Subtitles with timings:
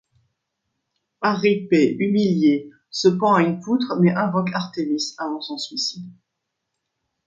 [1.21, 6.09] Arrhipé, humiliée, se pend à une poutre, mais invoque Artémis avant son suicide.